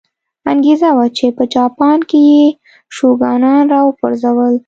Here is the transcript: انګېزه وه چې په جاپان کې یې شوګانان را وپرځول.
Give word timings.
انګېزه 0.51 0.89
وه 0.97 1.05
چې 1.17 1.25
په 1.37 1.43
جاپان 1.55 1.99
کې 2.09 2.19
یې 2.31 2.45
شوګانان 2.95 3.61
را 3.73 3.79
وپرځول. 3.85 4.53